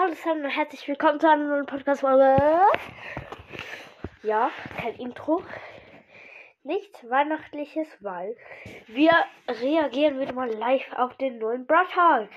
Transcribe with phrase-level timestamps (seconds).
[0.00, 2.60] Hallo zusammen und herzlich willkommen zu einer neuen Podcast-Folge.
[4.22, 5.42] Ja, kein Intro.
[6.62, 8.36] Nichts Weihnachtliches, weil
[8.86, 9.10] wir
[9.48, 12.28] reagieren wieder mal live auf den neuen Brawl Talk.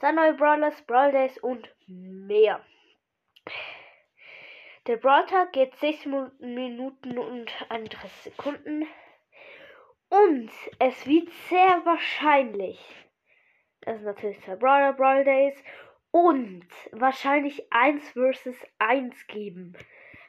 [0.00, 2.64] Sein neue Brawlers, Brawl Days und mehr.
[4.86, 6.06] Der Brawl Talk geht 6
[6.38, 8.86] Minuten und 31 Sekunden.
[10.08, 12.80] Und es wird sehr wahrscheinlich,
[13.82, 15.62] das ist natürlich zwei Brawler Brawl Days
[16.10, 19.76] und wahrscheinlich 1 versus 1 geben.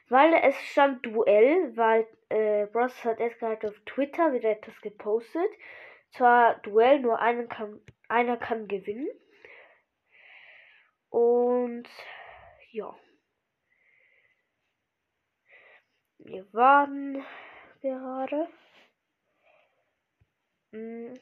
[0.08, 5.50] Weil es stand Duell, weil äh, Bros hat erst gerade auf Twitter wieder etwas gepostet.
[6.10, 9.08] Zwar Duell, nur einer kann, einer kann gewinnen.
[11.08, 11.88] Und
[12.70, 12.94] ja.
[16.18, 17.24] Wir warten
[17.80, 18.48] gerade.
[20.72, 21.14] Hm,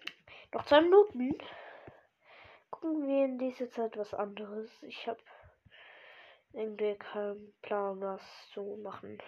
[0.53, 1.35] noch zwei Minuten
[2.81, 4.71] gucken wir in dieser Zeit was anderes.
[4.83, 5.21] Ich habe
[6.53, 9.19] irgendwie keinen Plan, was zu machen.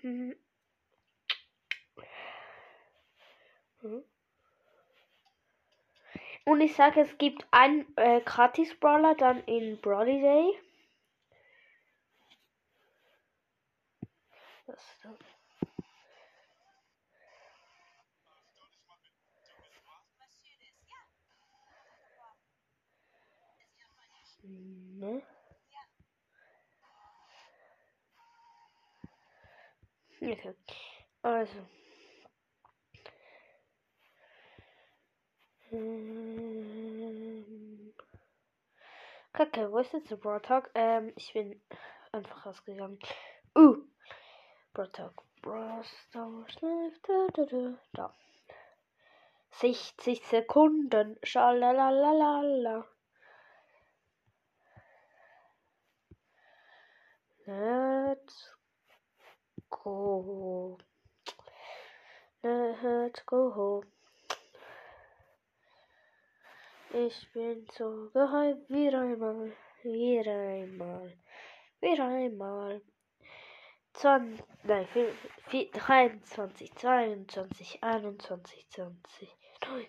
[0.00, 0.34] Hm.
[3.80, 4.04] Hm.
[6.46, 10.58] Und ich sage, es gibt einen äh, Gratis-Brawler dann in Brody Day.
[14.66, 15.39] Was ist das?
[25.00, 25.22] Ne?
[30.20, 30.54] Okay.
[31.22, 31.66] Also.
[35.72, 36.34] Ähm.
[39.32, 40.70] Kacke, wo ist jetzt der Broad Talk?
[40.74, 41.62] Ähm, ich bin
[42.12, 42.98] einfach rausgegangen.
[43.56, 43.76] Uh!
[44.74, 45.24] Broad Talk.
[45.42, 45.82] Da,
[47.46, 47.78] da.
[47.94, 48.14] da.
[49.52, 51.18] 60 Sekunden.
[51.22, 52.86] Schalalalala.
[57.50, 58.54] Let's
[59.68, 60.78] go.
[62.44, 63.82] Let's go.
[66.94, 69.52] Ich bin so geheim, wieder einmal,
[69.82, 71.12] wieder einmal,
[71.80, 72.82] wieder einmal.
[73.94, 74.86] 20, nein,
[75.50, 79.36] 23, 22, 21, 20,
[79.66, 79.88] 19,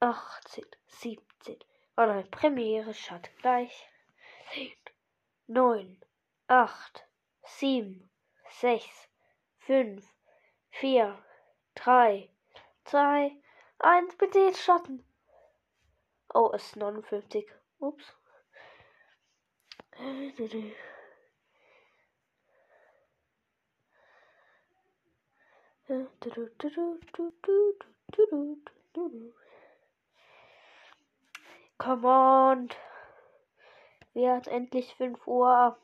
[0.00, 1.58] 18, 17.
[1.98, 3.86] Oh nein, Premiere, schaut gleich.
[4.54, 4.72] 10,
[5.48, 5.98] 9,
[6.48, 7.06] acht,
[7.44, 8.10] sieben,
[8.60, 9.08] sechs,
[9.58, 10.04] fünf,
[10.70, 11.22] vier,
[11.74, 12.30] drei,
[12.84, 13.32] zwei,
[13.78, 15.04] eins, bitte jetzt Schatten.
[16.34, 17.46] Oh, es ist 59.
[17.78, 18.04] Ups.
[31.78, 32.68] Come on.
[34.12, 35.78] Wird endlich 5 Uhr.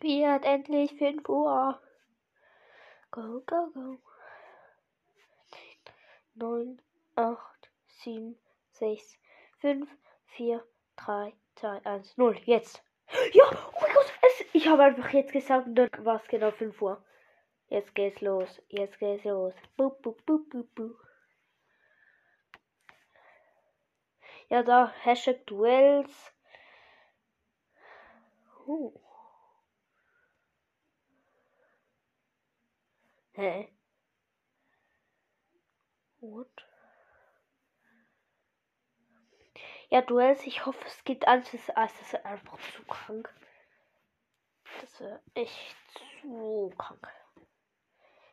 [0.00, 1.80] Wird endlich 5 Uhr.
[3.10, 3.98] Go, go, go.
[6.34, 6.78] 9,
[7.16, 7.38] 8,
[8.04, 8.38] 7,
[8.72, 9.18] 6,
[9.60, 9.88] 5,
[10.36, 10.62] 4,
[10.96, 12.40] 3, 2, 1, 0.
[12.44, 12.82] Jetzt.
[13.32, 14.12] Ja, oh mein Gott.
[14.20, 17.02] Es, ich habe einfach jetzt gesagt dann war es genau 5 Uhr.
[17.68, 18.62] Jetzt geht's los.
[18.68, 19.54] Jetzt geht's los.
[19.76, 20.94] Bu, bu, bu, bu, bu.
[24.48, 26.32] Ja, da Hashtag Duels.
[28.66, 29.05] Uh.
[33.36, 33.68] Hä?
[36.20, 36.66] Und?
[39.90, 41.50] Ja, Duells, ich hoffe, es geht alles.
[41.52, 43.32] Das ist einfach zu krank.
[44.80, 45.76] Das ist echt
[46.22, 47.06] zu krank.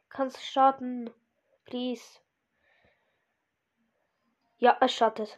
[0.09, 1.13] Kannst starten,
[1.65, 2.19] please.
[4.57, 5.37] Ja, es startet.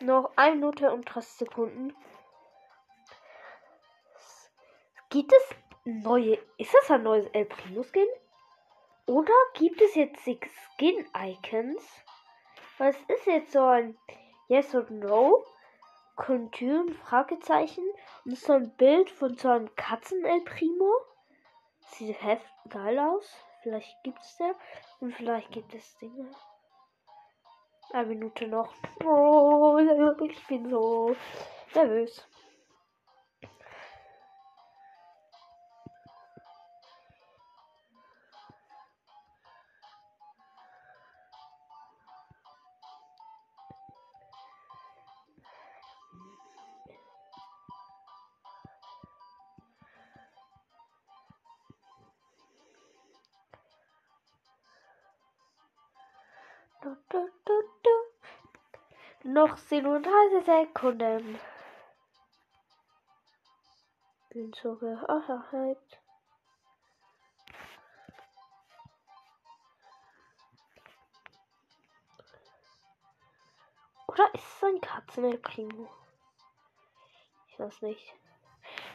[0.00, 1.96] Noch eine Minute und 30 Sekunden.
[5.08, 6.38] Gibt es neue.
[6.58, 8.06] Ist das ein neues El Primo Skin?
[9.06, 12.04] Oder gibt es jetzt Skin-Icons?
[12.78, 13.98] Was ist jetzt so ein
[14.48, 15.44] Yes or No?
[16.16, 17.84] Kontüren, Fragezeichen.
[18.24, 20.92] Und so ein Bild von so einem Katzen-El Primo.
[21.80, 23.30] Sieht heft geil aus.
[23.62, 24.54] Vielleicht gibt es der.
[25.00, 26.30] Und vielleicht gibt es Dinge.
[27.92, 28.72] Eine Minute noch.
[29.04, 29.78] Oh,
[30.22, 31.14] ich bin so
[31.74, 32.26] nervös.
[56.84, 57.62] Du, du, du,
[59.22, 61.40] Noch 37 Sekunden.
[64.28, 65.80] Bin sogar außerhalb.
[74.06, 75.40] Oder ist es ein Katzenel
[77.48, 78.14] Ich weiß nicht.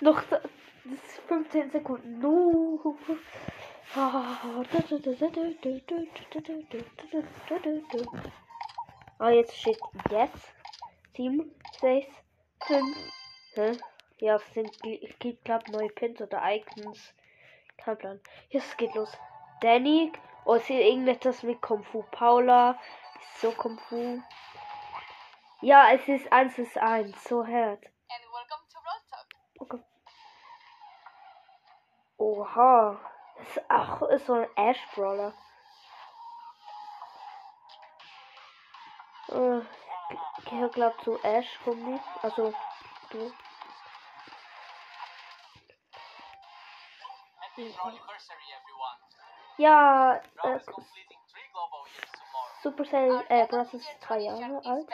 [0.01, 0.21] Noch
[1.27, 2.19] 15 Sekunden.
[2.19, 2.95] No.
[3.95, 4.37] Ah,
[9.31, 9.79] jetzt steht
[10.11, 10.53] jetzt
[11.15, 12.07] 7, 6,
[12.67, 12.97] 5.
[13.55, 13.71] Hä?
[14.19, 17.15] Ja, es sind, es gibt, glaube neue Pins oder Icons.
[17.77, 18.19] Kein Plan.
[18.49, 19.11] Jetzt geht los.
[19.61, 20.11] Danny.
[20.45, 22.03] Oh, ist hier irgendetwas mit Kung Fu.
[22.11, 22.79] Paula.
[23.19, 24.21] Ist so Kung Fu.
[25.61, 27.23] Ja, es ist 1 ist 1.
[27.23, 27.83] So hart.
[29.57, 29.79] Okay.
[32.17, 32.99] Oha.
[33.39, 35.33] Das ist so ein Ash-Brawler.
[39.29, 42.03] Äh, ich gehöre zu Ash, nicht.
[42.21, 42.53] Also,
[43.11, 43.31] du.
[49.57, 50.59] Ja, äh,
[52.63, 53.73] Supercell äh, Bros.
[53.73, 54.89] ist drei Jahre alt.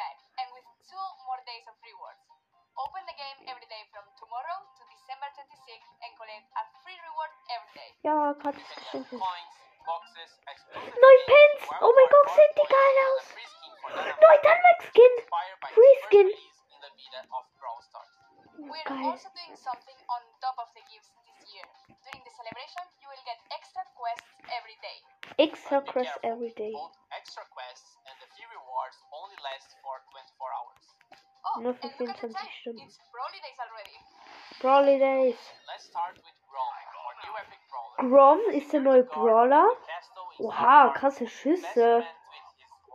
[8.05, 9.17] Ja, gratis Geschenke.
[9.17, 11.61] Neun Pins!
[11.81, 13.25] Oh Gott, sehen die geil aus!
[14.21, 15.13] Neun Dynamax Skin!
[15.73, 16.29] Free Skin!
[17.33, 17.41] Oh,
[18.61, 19.09] We're Geil.
[19.09, 21.65] also doing something on top of the gifts this year.
[22.05, 25.01] During the celebration, you will get extra quests every day.
[25.41, 26.77] Extra Quest every day.
[26.77, 30.85] Both extra quests and the rewards only last for 24 hours.
[31.41, 32.77] Oh, Nur and look at the 24 time.
[32.85, 33.97] It's Broly days already.
[34.61, 35.41] Brawly Days.
[35.65, 36.69] Let's start with Grom,
[37.97, 39.69] Grom ist der neue Brawler.
[40.39, 42.05] Oha, krasse Schüsse.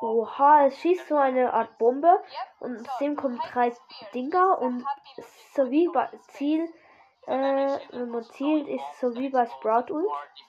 [0.00, 2.22] Oha, es schießt so eine Art Bombe.
[2.58, 3.74] Und aus dem kommen drei
[4.14, 4.86] Dinger und
[5.54, 6.72] so wie bei Ziel.
[7.26, 10.40] Äh, wenn man zielt, ist so wie bei Sprout walls.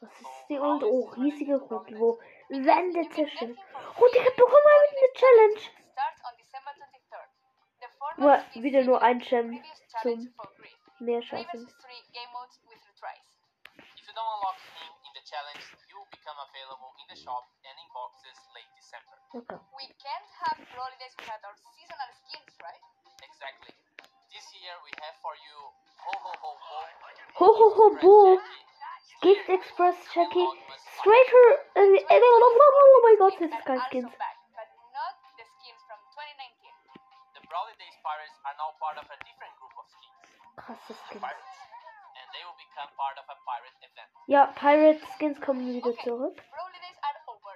[0.00, 0.82] Was ist die Ult?
[0.82, 5.60] Oh, riesige Kugel, wo Wände Oh, free hat bekommen in eine Challenge.
[5.92, 7.28] Starts on December 23rd.
[7.80, 8.18] The format
[8.54, 9.62] Nur wieder nur ein Gem
[10.02, 10.34] zum
[11.00, 11.46] mehr 3 schaffen.
[11.46, 13.24] versus 3 game modes with retries.
[13.96, 17.44] If you don't unlock him in the challenge, he will become available in the shop
[17.64, 19.16] and in boxes late December.
[19.34, 19.58] Okay.
[19.76, 22.82] We can't have Broly days without our seasonal skins, right?
[23.24, 23.72] Exactly.
[24.30, 25.56] This year we have for you
[26.04, 26.80] Ho Ho Ho Bo,
[27.34, 28.40] Ho ho ho bo.
[29.24, 30.48] Gift Express Jackie.
[31.00, 31.46] Stranger.
[31.76, 34.04] Oh mein Gott, das ist And kein also Skin.
[34.20, 36.70] back, but not the skins from 2019.
[37.34, 40.20] The Brawley Days Pirates are now part of a different group of skins,
[40.60, 41.20] Krasse Skins.
[41.24, 41.56] Pirates,
[42.20, 44.08] and they will become part of a pirate event.
[44.28, 46.36] Ja, Pirate Skins kommen wieder Okay, zurück.
[46.52, 47.54] Broly days are over.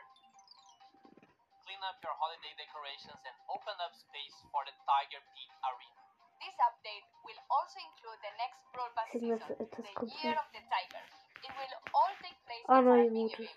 [1.64, 6.00] Clean up your holiday decorations and open up space for the Tiger Peak Arena.
[6.40, 10.12] This update will also include the next Brawl Pass season, wir, es- es the kommt
[10.24, 11.02] Year of the Tiger.
[12.67, 13.49] Ah, neue is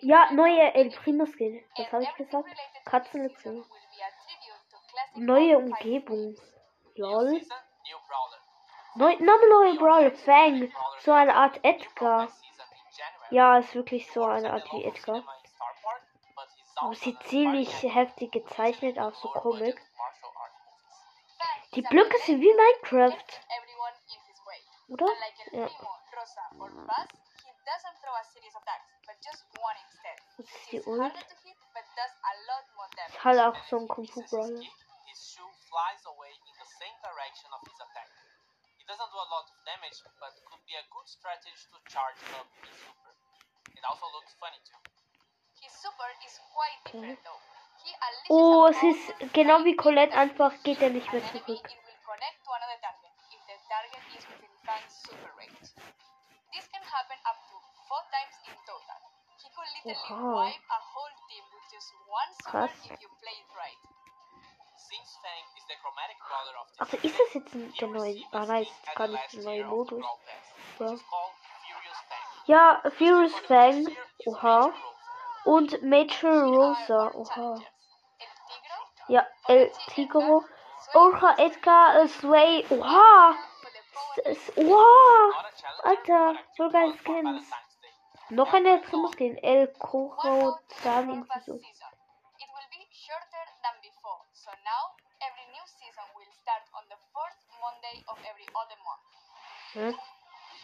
[0.00, 0.90] Ja, neue El.
[0.90, 1.64] Primo Skin.
[1.76, 2.48] Was habe ich gesagt?
[2.84, 3.64] classic
[5.14, 6.36] Neue Brawl Umgebung.
[6.96, 7.40] Lol.
[8.96, 10.10] Neu, Name neue Brawler.
[10.10, 10.72] Fang.
[11.00, 12.26] So eine Art Edgar.
[12.26, 12.32] Brawl.
[13.30, 15.22] Ja, ist wirklich so eine Art wie Edgar.
[16.76, 19.28] Aber also sieht ziemlich heftig gezeichnet aus, so.
[19.32, 19.74] Fang
[21.74, 23.24] Die Blöcke sind wie Minecraft,
[24.88, 25.06] oder?
[25.52, 25.68] Ja.
[26.28, 27.08] Rosa, or Buzz,
[27.40, 30.18] he doesn't throw a series of attacks, but just one instead.
[30.36, 33.16] Das Which is harder to hit, but does a lot more damage.
[33.24, 34.60] Halt auch so if Kung Fu his Brawler.
[35.08, 38.08] his shoe flies away in the same direction of his attack.
[38.76, 42.20] It doesn't do a lot of damage, but could be a good strategy to charge
[42.36, 43.12] up his super.
[43.72, 44.80] It also looks funny too.
[45.64, 47.40] His super is quite different though.
[47.80, 47.94] He
[48.28, 51.62] Oh, a es ist genau wie Colette, einfach geht er nicht mehr zurück.
[59.86, 59.94] Of the
[66.78, 68.22] Also ist das jetzt he der neue...
[68.32, 70.04] Ah nein, ist gar nicht der neue Modus.
[70.78, 70.94] Ja.
[72.46, 73.86] Ja, Furious Fang.
[74.26, 74.72] Oha.
[75.44, 77.10] Und Major Rosa.
[77.14, 77.60] Oha.
[79.08, 80.44] Ja, El Tigro.
[80.94, 82.64] Ultra Edgar, Sway.
[82.70, 83.34] Oha.
[84.56, 85.48] oha.
[85.84, 87.50] Alter, one for Skins.
[88.30, 88.68] Noch eine.
[88.68, 89.72] El irgendwie
[91.40, 91.56] so.
[91.58, 91.92] season.
[92.38, 94.82] It will be shorter than before, so now
[95.24, 99.06] every new season will start on the fourth Monday of every other month.
[99.74, 99.94] Hm?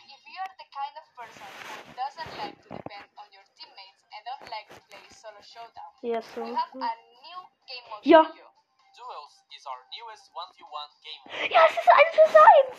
[0.06, 4.04] If you are the kind of person who doesn't like to depend on your teammates
[4.12, 6.44] and don't like to play Solo Showdown, Ja, so.
[6.44, 6.92] we have a
[7.25, 8.25] new game mode Ja.
[8.25, 8.49] for you.
[8.94, 11.49] Duels is our newest 1v1 game mode.
[11.50, 12.78] Ja, es ist eins zu eins.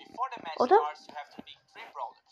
[0.00, 0.78] Before the match Oder?
[0.80, 2.27] starts, you have to pick three brawlers.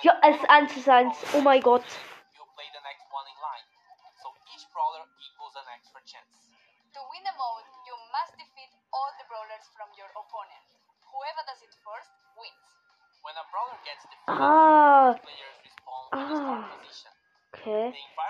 [0.00, 1.16] Ja, es ist of eins the zu eins.
[1.18, 1.82] brawlers Oh mein Gott.
[1.84, 3.66] defeated, You play the next one in line.
[4.22, 6.48] So each brawler equals an extra chance.
[6.94, 10.64] To win the mode, you must defeat all the brawlers from your opponent.
[11.12, 12.68] Whoever does it first wins.
[13.22, 16.76] When a brawler gets defeated, Ah, players respawn in the start Ah.
[16.80, 17.12] position.
[17.54, 17.86] okay.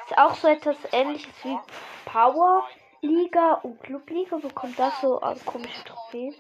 [0.07, 1.59] Ist auch so etwas ähnliches wie
[2.05, 2.69] Power
[3.01, 6.35] Liga und Clubliga bekommt das so als komische Trophäen.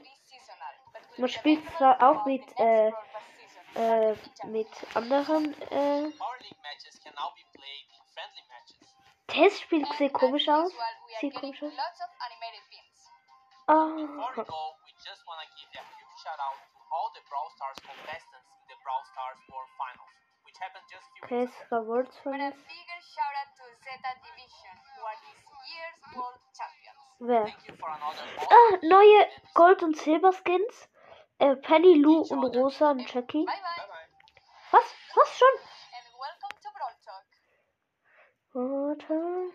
[1.16, 2.92] Man spielt zwar auch mit, äh,
[3.74, 4.14] Äh,
[4.46, 8.76] mit anderen, äh, Power League matches can now be played in friendly matches.
[9.28, 10.70] Testspiel sieht komisch aus.
[11.20, 11.72] Sieht komisch aus.
[11.72, 11.86] Before
[13.96, 17.20] we Ah, go, we just want to give a huge shout out to all the
[17.30, 20.12] Brawl Stars contestants in the Brawl Stars World Finals,
[20.44, 21.80] which happened just a few okay, weeks es ago.
[21.80, 22.60] war Worlds But a Finals.
[22.68, 25.40] bigger shout out to Zeta Division, who are this
[25.72, 27.00] year's world champions.
[27.24, 27.46] Wer?
[27.48, 28.20] Thank you for another
[28.52, 29.24] Ah, neue.
[29.54, 30.88] Gold- und Silberskins.
[31.42, 33.44] Äh, Penny, Lou und Rosa und Jackie.
[34.70, 34.94] Was?
[35.16, 35.48] Was schon?
[38.52, 39.52] Warte.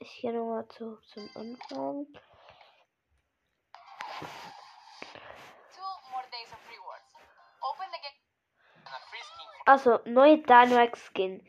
[0.00, 2.06] Ich gehe nochmal zu, zum Anfang.
[5.72, 7.14] Two more days of rewards.
[7.62, 8.20] Open the game.
[8.84, 11.42] And a free skin for Also, neue Dynamax Skin.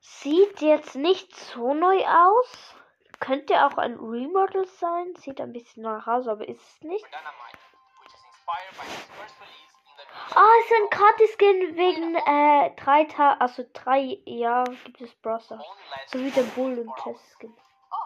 [0.00, 2.74] Sieht jetzt nicht so neu aus.
[3.20, 5.14] Könnte auch ein Remodel sein.
[5.16, 7.04] Sieht ein bisschen nach aus, aber ist es nicht.
[7.04, 7.61] Dynamite,
[10.34, 15.60] Ah, es ist ein Gratis-Skin wegen äh, drei Tage, also drei Jahre gibt es Browser.
[16.06, 17.20] So wie der Bull und 24 hours.
[17.20, 17.56] Test-Skin.
[17.90, 17.96] Oh,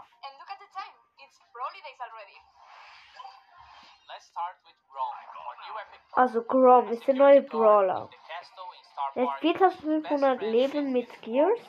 [6.13, 8.09] Also Grom ist der neue Brawler.
[9.15, 11.61] Er hat 4500 Leben mit Gears.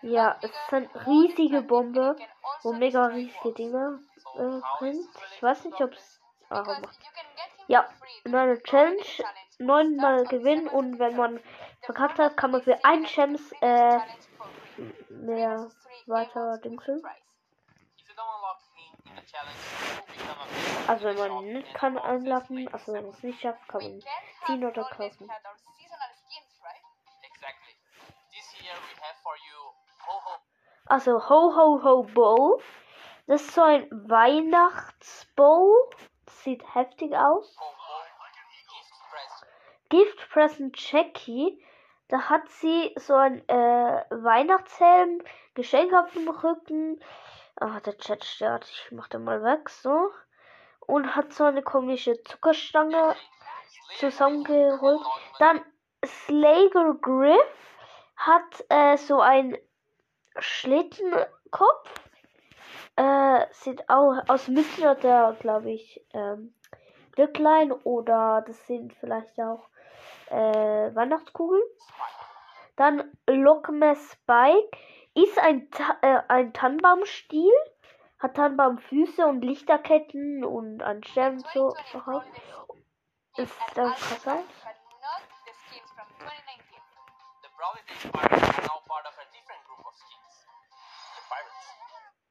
[0.01, 3.53] Ja, es bigger, ist eine more riesige Bombe, also wo mega riesige
[4.17, 5.09] So äh, bringt.
[5.35, 6.99] Ich weiß nicht, ob es macht.
[6.99, 7.05] him
[7.67, 7.89] Ja,
[8.23, 9.03] in during einer Challenge
[9.59, 11.39] neunmal gewinnen 7th und wenn man
[11.81, 13.99] verkackt hat, kann man für similar ein to the Gems previous äh,
[15.09, 15.71] mehr
[16.07, 17.01] weiter dingseln.
[17.01, 17.15] prize.
[17.97, 19.24] If you don't unlock him in the challenge, you will become a member
[20.87, 24.03] Also wenn man nicht kann late also wenn man es nicht schafft, kann man
[24.45, 25.27] ziehen oder kaufen.
[30.87, 32.61] Also Ho Ho Ho Bow.
[33.27, 35.89] Das ist so ein Weihnachtsbow.
[36.25, 37.57] Das sieht heftig aus.
[39.89, 41.59] Gift Present Jackie.
[42.07, 45.23] Da hat sie so ein äh, Weihnachtshelm,
[45.55, 47.01] Geschenk auf dem Rücken.
[47.57, 48.65] Ah, der Chat stört.
[48.69, 50.11] Ich mach den mal weg, so.
[50.81, 53.15] Und hat so eine komische Zuckerstange
[53.97, 55.05] zusammengerollt.
[55.39, 55.61] Dann
[56.05, 57.39] Slager Griff
[58.17, 59.57] hat äh, so ein
[60.37, 61.89] Schlittenkopf.
[62.97, 66.53] Äh, sieht auch aus Mittelalter, glaube ich, ähm,
[67.13, 69.67] Glücklein oder das sind vielleicht auch
[70.29, 71.63] äh, Weihnachtskugeln.
[72.75, 74.77] Dann Lockme Spike
[75.15, 77.51] ist ein, Ta äh, ein Tannenbaumstiel,
[78.19, 82.03] hat Tannenbaumfüße und Lichterketten und ein Stern so 2020 drauf.
[82.05, 82.33] Brawl days
[83.37, 84.45] Ist is an das krass cover, aus?
[84.63, 86.79] but not the skins from 2019.
[87.43, 90.33] The Brawley Days pirates are now part of a different group of skins,
[91.15, 91.65] the pirates,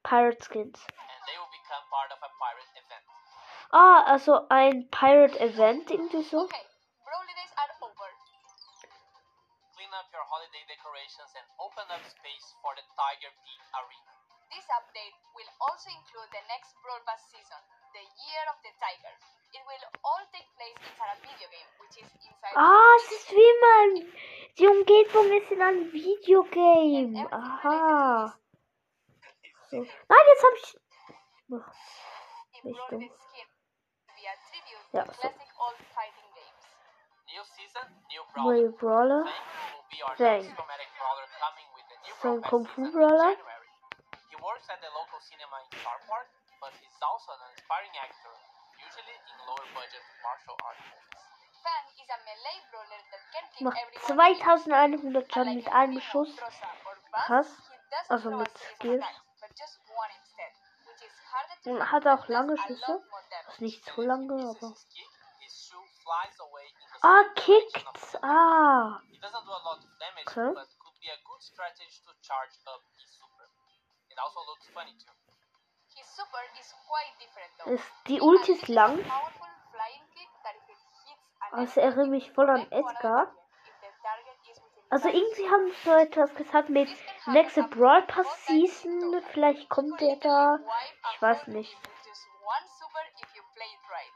[0.03, 0.79] Pirate Skins.
[0.88, 3.05] and they will become part of a pirate event.
[3.73, 6.45] Ah, also ein Pirate Event irgendwie so.
[6.45, 6.57] Okay,
[9.99, 14.13] up your holiday decorations and open up space for the Tiger Peak Arena.
[14.53, 17.59] This update will also include the next Brawl Pass season,
[17.97, 19.15] the Year of the Tiger.
[19.55, 23.07] It will all take place inside a video game, which is inside Ah, a es
[23.15, 23.89] ist wie man.
[24.59, 27.27] Die Umgebung ist in einem Videogame.
[27.31, 28.35] Aha.
[29.71, 29.77] So.
[29.83, 30.69] Nein, jetzt habe ich.
[31.55, 31.71] Ach,
[32.53, 33.01] in nicht Broly dumm.
[33.01, 33.47] the skin
[34.07, 35.21] will be a tribute Ja, to so.
[35.23, 36.65] classic old fighting games.
[37.31, 39.23] New season, new Neue brawler.
[39.23, 39.25] Brawler.
[39.95, 40.43] Fang
[42.43, 43.37] Pass Kung Fu Brawler?
[44.31, 46.27] He works at the local cinema in Star Park,
[46.61, 48.35] but he's also an inspiring actor,
[48.81, 51.15] usually in lower budget martial art movies.
[51.63, 55.23] Fang is a melee brawler that can kick Macht everyone in.
[55.23, 56.33] 2100 Schaden mit einem Schuss.
[57.27, 57.51] Krass.
[58.09, 59.05] Also mit Skills.
[59.05, 60.53] attacks, but just one instead,
[60.91, 63.03] which is harder to Und hit, hat auch lange Schüsse.
[63.49, 64.75] Ist nicht so lange, aber.
[67.07, 68.99] Ah, the Ah.
[69.13, 70.55] He doesn't do a lot of damage, Okay.
[70.57, 73.45] but could be a good strategy to charge up his super.
[74.09, 75.13] It It also looks funny too.
[75.95, 77.75] His super is quite different though.
[77.75, 78.99] Ist, die Ulti ist lang.
[79.01, 79.07] It
[81.53, 83.31] Das erinnert mich voll an Edgar.
[84.89, 86.89] Also irgendwie haben sie so etwas gesagt mit
[87.27, 89.23] nächste Brawl Pass Season.
[89.33, 90.59] Vielleicht kommt der da.
[91.13, 91.77] Ich weiß nicht.
[92.07, 94.13] Just one super if you play it right.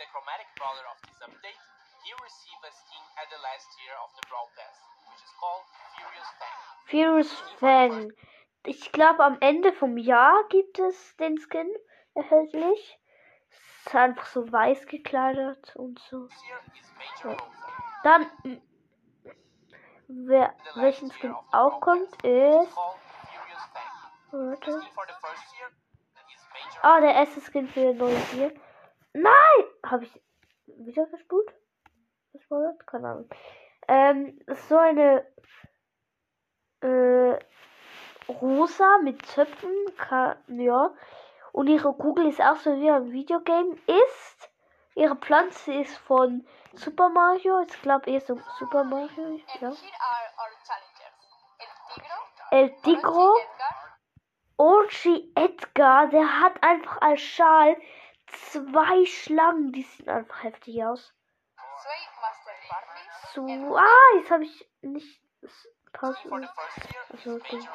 [0.00, 1.60] The chromatic brawler of this update,
[2.00, 4.80] he received a skin at the last tier of the Brawl Pass,
[5.12, 6.56] which is called Furious Fang.
[6.88, 8.12] Furious Fang.
[8.64, 11.68] Ich glaube, am Ende vom Jahr gibt es den Skin
[12.14, 12.98] erhältlich.
[13.84, 16.30] Ist einfach so weiß gekleidet und so.
[18.02, 18.30] Dann,
[20.08, 22.74] wer, welchen Skin auch kommt, ist.
[24.32, 24.80] Warte.
[24.80, 25.68] skin for the first year
[26.32, 28.54] is Major Ah, der erste Skin für den neuen Tier.
[29.12, 29.64] Nein!
[29.84, 30.22] Habe ich
[30.66, 31.52] wieder gespult?
[32.32, 32.86] Was war das?
[32.86, 33.30] Keine Ahnung.
[33.88, 34.38] Ähm,
[34.68, 35.26] so eine
[36.80, 37.38] äh,
[38.28, 39.72] rosa mit Zöpfen,
[40.48, 40.94] ja.
[41.52, 43.76] Und ihre Kugel ist auch so wie ein Videogame.
[43.86, 44.50] Ist
[44.94, 47.60] ihre Pflanze ist von Super Mario.
[47.60, 49.40] Ich glaube eher so Super Mario.
[49.60, 49.72] Ja.
[52.52, 53.34] El Tigro,
[54.56, 57.76] Orchi Edgar, Edgar, der hat einfach als Schal
[58.32, 59.72] zwei Schlangen.
[59.72, 61.12] Die sehen einfach heftig aus.
[63.34, 63.46] So,
[63.76, 65.68] ah, jetzt habe ich nicht is
[67.10, 67.68] Also, okay.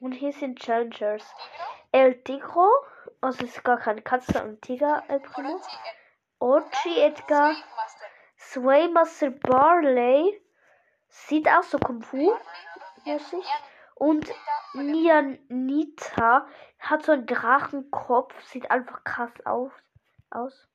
[0.00, 1.24] Und hier sind Challengers.
[1.92, 2.70] El Tigro,
[3.20, 5.60] also ist gar keine Katze, ein Tiger, El Primo.
[6.38, 7.56] Orchi Edgar,
[8.38, 10.42] Sway Master Barley.
[11.08, 12.36] Sieht aus so Kung Fu
[13.94, 14.30] Und
[14.82, 16.46] Nita for the Nyanita
[16.78, 18.34] hat so einen Drachenkopf.
[18.44, 19.72] Sieht einfach krass aus.
[20.30, 20.68] aus.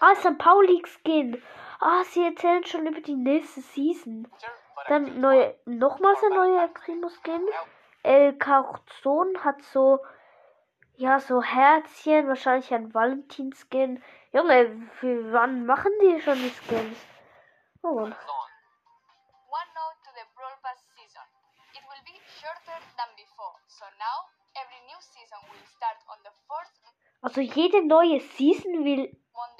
[0.00, 1.42] Ah, ist ein Pauli Skin.
[1.80, 4.28] Ah, sie erzählen schon über die nächste Season.
[4.88, 7.42] Dann neue, nochmals ein neuer Primo Skin.
[7.42, 7.52] Well,
[8.04, 10.00] El Carzon hat so,
[10.96, 14.02] ja, so Herzchen, wahrscheinlich ein Valentin-Skin.
[14.32, 16.98] Junge, für wann machen die schon die Skins?
[17.82, 18.14] Oh Mann.
[27.22, 29.06] Also jede neue Season will,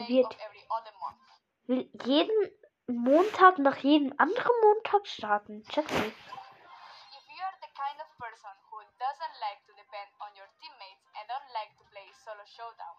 [0.09, 1.20] Wird- of every other month.
[1.68, 2.51] will jeden
[2.88, 5.62] Montag nach jedem anderen Montag starten.
[5.70, 6.11] Check nicht.
[6.11, 11.07] If you are the kind of person who doesn't like to depend on your teammates
[11.14, 12.96] and don't like to play solo showdown,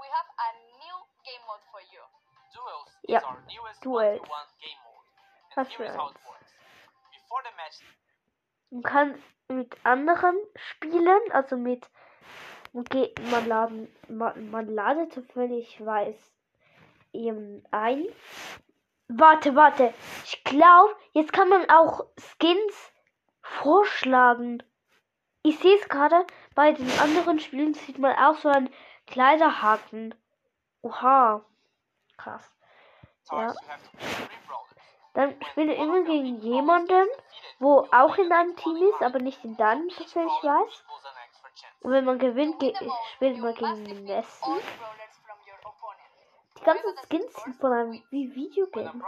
[0.00, 0.48] we have a
[0.80, 2.00] new game mode for you.
[2.56, 4.20] Duels Ja, is our newest Duels.
[4.24, 5.04] 1v1 game mode.
[5.56, 6.26] Was And here für is how it eins.
[6.26, 6.52] works.
[7.12, 7.78] Before the match
[8.70, 11.86] Man kann mit anderen spielen, also mit
[12.76, 16.16] okay, man laden, man, man ladet zufällig weiß
[17.12, 18.04] eben ein.
[19.08, 19.94] Warte, warte.
[20.24, 22.92] Ich glaube, jetzt kann man auch Skins
[23.40, 24.62] vorschlagen.
[25.42, 28.70] Ich sehe es gerade, bei den anderen Spielen sieht man auch so einen
[29.06, 30.14] Kleiderhaken.
[30.82, 31.44] Oha.
[32.16, 32.52] Krass.
[33.30, 33.54] Ja.
[35.14, 37.06] Dann spiele ich immer gegen jemanden,
[37.58, 40.84] wo auch in deinem Team ist, aber nicht in deinem, soviel ich weiß.
[41.86, 42.74] Und wenn man gewinnt, ge
[43.14, 44.60] spielt man gegen den besten.
[46.58, 49.04] Die ganzen Skins sind von einem Videogame.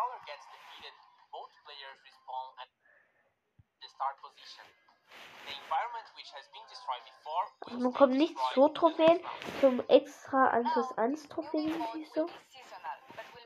[7.67, 9.21] Also man kommt nicht so Trophäen,
[9.61, 12.31] zum extra 1 Now, plus 1 new Trophäen so.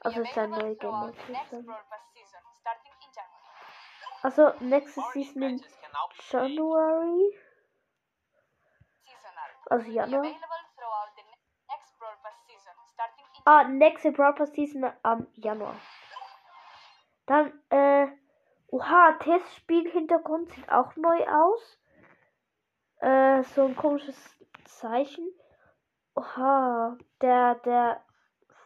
[0.02, 1.14] Also ist ein neuer Game.
[4.20, 5.64] Also nächste Season played
[6.30, 7.41] January.
[9.72, 10.36] Also the ne- in
[13.46, 15.74] Ah, nächste Brawl Pass Season am Januar.
[17.24, 18.08] Dann, äh,
[18.68, 21.78] oha, Testspiel-Hintergrund sieht auch neu aus.
[23.00, 24.14] Äh, so ein komisches
[24.66, 25.26] Zeichen.
[26.16, 28.04] Oha, der, der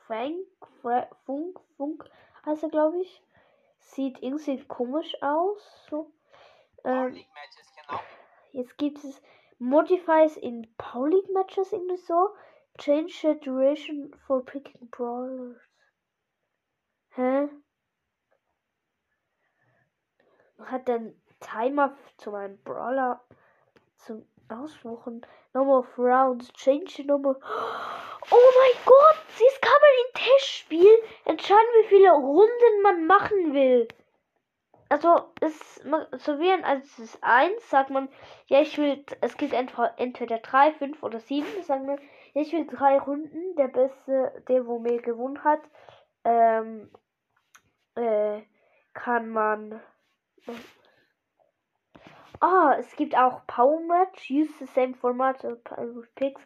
[0.08, 0.44] Frank,
[0.82, 2.04] Fra Funk, Funk
[2.44, 3.22] heißt er, glaube ich.
[3.78, 5.86] Sieht irgendwie komisch aus.
[5.88, 6.10] So.
[6.82, 7.24] Ähm,
[8.50, 9.22] Jetzt gibt es
[9.58, 12.30] Modifiers in Power League Matches irgendwie so.
[12.78, 15.56] Change the duration for picking brawlers.
[17.16, 17.48] Hä?
[20.58, 23.20] Hat den Timer zu meinem Brawler
[23.96, 25.24] zum Aussuchen.
[25.54, 26.52] Number of rounds.
[26.52, 27.38] Change the number.
[28.30, 29.16] Oh mein Gott!
[29.38, 33.88] Jetzt kann man im Testspiel entscheiden, wie viele Runden man machen will.
[34.88, 38.08] Also, es, man- so wie ein als es 1 sagt man,
[38.46, 41.98] ja, ich will, es gibt entweder, entweder 3, 5 oder 7, sagen wir,
[42.34, 45.60] ja, ich will drei Runden, der Beste, der wo mir gewonnen hat,
[46.24, 46.90] ähm,
[47.96, 48.42] äh,
[48.94, 49.80] kann man.
[52.40, 56.42] Ah, es gibt auch Power Match, use the same format Power Picks.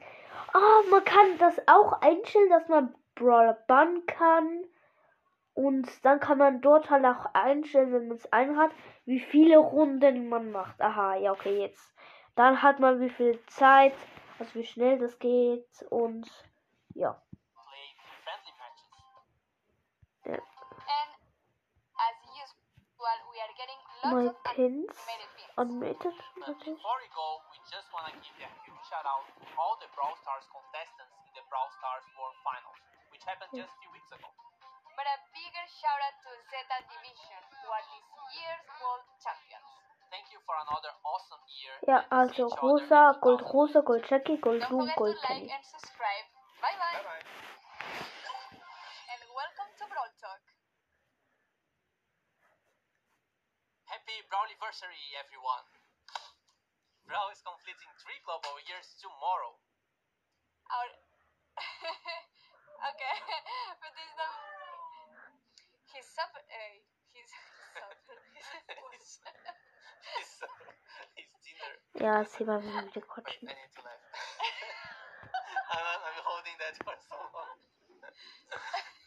[0.52, 4.64] Ah, man kann das auch einstellen, dass man Brawler bannen kann.
[5.54, 8.70] Und dann kann man dort halt auch einstellen, wenn man es einhat,
[9.04, 10.80] wie viele Runden man macht.
[10.80, 11.94] Aha, ja, okay, jetzt.
[12.36, 13.94] Dann hat man wie viel Zeit,
[14.38, 16.30] also wie schnell das geht und
[16.94, 17.20] ja.
[23.56, 24.96] Getting My pins.
[25.56, 25.68] But
[26.48, 26.72] Okay.
[26.72, 29.88] before we go, we just want to give a huge shout out to all the
[29.92, 32.80] Brawl Stars contestants in the Brawl Stars World Finals,
[33.12, 34.28] which happened just a few weeks ago.
[35.00, 38.04] But a bigger shout out to Zeta Division, who are this
[38.36, 39.64] year's world champions.
[40.12, 41.72] Thank you for another awesome year.
[41.88, 45.48] Ja, and see also rosa, Gold rosa, Gold Jackie, Gold Don't forget Gold to like
[45.56, 46.28] and subscribe.
[46.60, 47.00] Bye bye.
[47.00, 47.24] Bye bye.
[49.16, 50.44] And welcome to Brawl Talk.
[53.88, 55.64] Happy Brawliversary, everyone!
[57.08, 59.56] Brawl is completing three global years tomorrow.
[60.68, 60.92] Our
[62.92, 63.16] okay,
[63.80, 64.49] but this not.
[65.92, 66.30] He's sub.
[66.30, 66.40] Uh,
[67.12, 67.30] he's
[67.74, 67.94] sub.
[68.36, 69.18] He's,
[70.16, 70.32] he's,
[71.14, 71.72] he's dinner.
[71.94, 73.48] Ja, sie war wieder Wait, quatschen.
[73.48, 73.98] I need to laugh.
[75.72, 77.58] I'm, I'm holding that for so long.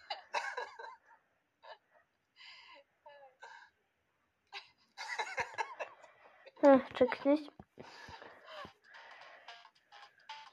[6.64, 7.52] Ja, check nicht.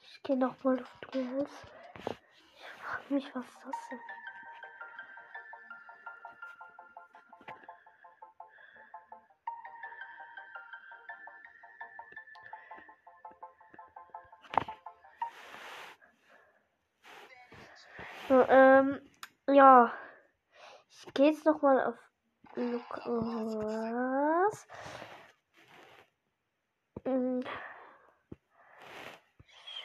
[0.01, 1.49] Ich gehe nochmal auf Duels.
[2.57, 3.99] Ich frage mich, was ist das denn?
[21.31, 21.95] Jetzt nochmal auf
[22.55, 23.07] Lukas.
[27.05, 27.39] Mm.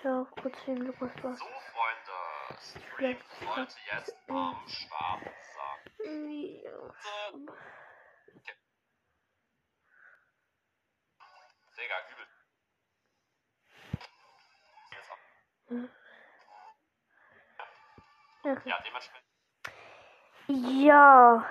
[0.03, 1.39] Schau kurz den Lukas was.
[1.39, 2.19] So, Freunde,
[2.59, 3.19] Stream
[3.55, 6.31] sollte jetzt am Start sein.
[6.65, 7.31] Ja.
[11.77, 12.27] Digga, übel.
[14.91, 15.21] Jetzt ab.
[18.43, 18.69] Okay.
[18.69, 19.26] Ja, dementsprechend.
[20.49, 21.45] Ja.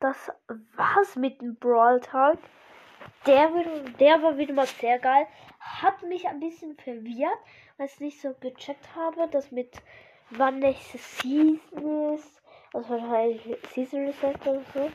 [0.00, 0.30] Das
[0.76, 2.38] war's mit dem Brawl Talk.
[3.26, 3.50] Der,
[3.98, 5.26] der war wieder mal sehr geil.
[5.58, 7.38] Hat mich ein bisschen verwirrt,
[7.76, 9.80] weil ich nicht so gecheckt habe, dass mit
[10.30, 12.42] wann nächste Season ist.
[12.72, 14.90] Also wahrscheinlich Season Reset oder so.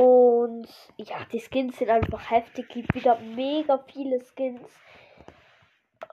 [0.00, 2.68] Und ja, die Skins sind einfach heftig.
[2.68, 4.68] Gibt wieder mega viele Skins.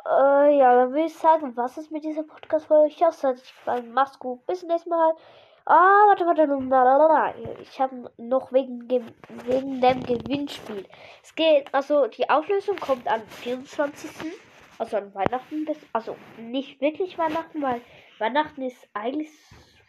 [0.05, 2.87] Äh, ja, dann würde ich sagen, was ist mit dieser Podcast-Folge?
[2.87, 3.83] Ich hoffe, es.
[3.93, 4.45] Macht's gut.
[4.45, 5.13] Bis zum nächsten Mal.
[5.65, 6.45] Ah, warte, warte.
[6.45, 7.33] lalalala.
[7.61, 9.13] Ich habe noch wegen, dem-
[9.45, 10.85] wegen dem Gewinnspiel.
[11.21, 14.09] Es geht, also die Auflösung kommt am 24.
[14.79, 15.65] Also an Weihnachten.
[15.65, 17.81] Bis, also nicht wirklich Weihnachten, weil
[18.19, 19.29] Weihnachten ist eigentlich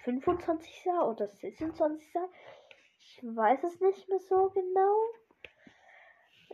[0.05, 0.87] 25.
[1.07, 2.09] oder 26.
[3.01, 4.97] Ich weiß es nicht mehr so genau.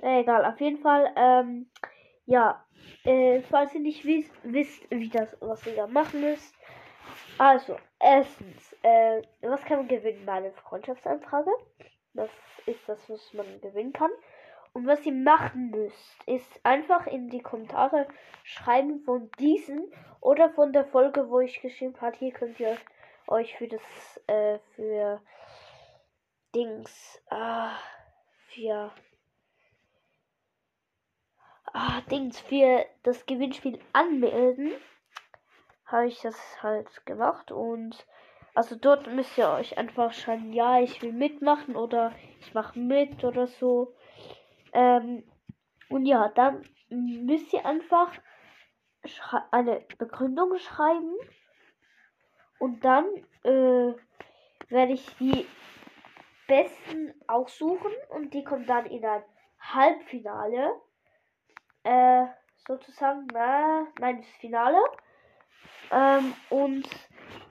[0.03, 1.71] Egal, auf jeden Fall, ähm,
[2.27, 2.65] ja,
[3.05, 6.55] äh, falls ihr nicht wisst, wisst, wie das, was ihr da machen müsst.
[7.39, 10.25] Also, erstens, äh, was kann man gewinnen?
[10.25, 11.51] Meine Freundschaftsanfrage.
[12.15, 12.31] Das
[12.67, 14.11] ist das, was man gewinnen kann.
[14.73, 18.07] Und was ihr machen müsst, ist einfach in die Kommentare
[18.43, 22.17] schreiben von diesen oder von der Folge, wo ich geschrieben habe.
[22.19, 22.77] Hier könnt ihr
[23.29, 25.23] euch für das, äh, für
[26.55, 27.77] Dings, ah,
[28.49, 28.93] für
[31.77, 34.73] ah, Dings für das Gewinnspiel anmelden,
[35.85, 38.07] habe ich das halt gemacht und
[38.55, 43.23] also dort müsst ihr euch einfach schreiben, ja, ich will mitmachen oder ich mache mit
[43.23, 43.95] oder so.
[44.73, 45.23] Ähm,
[45.91, 48.11] und ja, dann müsst ihr einfach
[49.51, 51.15] eine Begründung schreiben
[52.59, 53.05] und dann
[53.45, 53.93] äh,
[54.69, 55.47] werde ich die
[56.49, 59.23] besten aussuchen und die kommen dann in ein
[59.61, 60.73] Halbfinale
[61.87, 62.27] äh,
[62.67, 64.79] sozusagen, na, nein, das Finale.
[65.91, 66.89] Ähm, und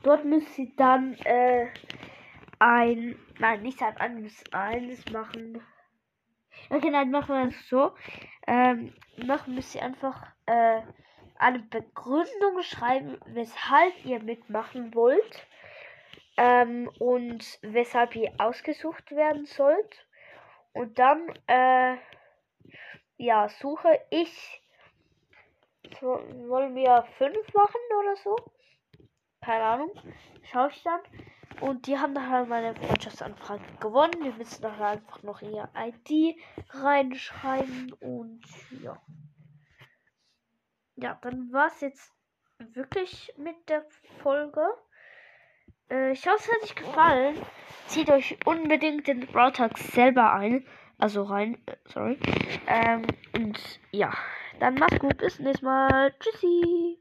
[0.04, 1.68] dort müsst ihr dann äh,
[2.60, 5.64] ein, nein, nicht ein anderes, eines machen.
[6.70, 7.94] Okay, nein, machen wir es so.
[8.48, 8.94] Ähm,
[9.26, 10.82] machen müsst ihr einfach äh,
[11.38, 15.48] eine Begründung schreiben, weshalb ihr mitmachen wollt.
[16.38, 20.06] Ähm, und weshalb ihr ausgesucht werden sollt.
[20.74, 21.96] Und dann, äh,
[23.18, 24.62] ja, suche ich.
[26.02, 28.36] Wollen wir fünf machen oder so?
[29.42, 29.92] Keine Ahnung.
[30.44, 31.02] Schaue ich dann.
[31.62, 34.24] Und die haben dann halt meine Freundschaftsanfrage gewonnen.
[34.24, 36.38] Wir müssen dann einfach noch ihr ID
[36.70, 38.42] reinschreiben und
[38.82, 39.02] ja.
[40.96, 42.14] Ja, dann war es jetzt
[42.58, 43.86] wirklich mit der
[44.22, 44.62] Folge.
[45.90, 47.42] Äh, ich hoffe, es hat euch gefallen.
[47.88, 50.66] Zieht euch unbedingt den Brawl selber ein.
[50.98, 52.22] Also rein, äh, sorry.
[52.68, 54.14] Ähm, und ja,
[54.60, 55.18] dann macht's gut.
[55.18, 56.14] Bis nächstes Mal.
[56.20, 57.00] Tschüssi.